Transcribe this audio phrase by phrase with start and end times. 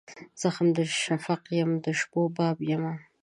[0.41, 2.93] زخم د شفق یم د شپو باب یمه